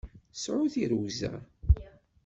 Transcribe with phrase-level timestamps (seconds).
[0.43, 1.33] Sɛu tirrugza!